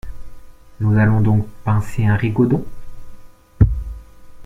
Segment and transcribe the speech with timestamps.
[0.79, 2.65] Nous allons donc pincer un rigodon?…